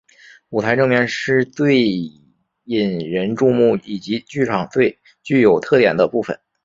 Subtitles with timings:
[0.49, 1.85] 舞台正面是最
[2.63, 6.39] 引人注目以及剧场最具有特点的部分。